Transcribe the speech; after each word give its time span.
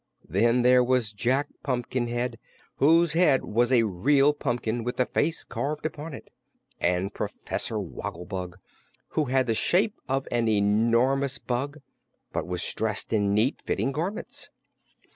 Then 0.27 0.63
there 0.63 0.83
was 0.83 1.13
Jack 1.13 1.47
Pumpkinhead, 1.61 2.39
whose 2.77 3.13
head 3.13 3.45
was 3.45 3.71
a 3.71 3.83
real 3.83 4.33
pumpkin 4.33 4.83
with 4.83 4.97
the 4.97 5.05
face 5.05 5.43
carved 5.43 5.85
upon 5.85 6.15
it; 6.15 6.31
and 6.79 7.13
Professor 7.13 7.79
Wogglebug, 7.79 8.57
who 9.09 9.25
had 9.25 9.45
the 9.45 9.53
shape 9.53 10.01
of 10.09 10.27
an 10.31 10.47
enormous 10.47 11.37
bug 11.37 11.81
but 12.33 12.47
was 12.47 12.63
dressed 12.73 13.13
in 13.13 13.35
neat 13.35 13.61
fitting 13.61 13.91
garments. 13.91 14.49